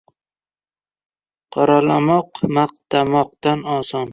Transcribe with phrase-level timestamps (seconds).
[1.51, 4.07] •Qoralamoq maqtamoqdan oson.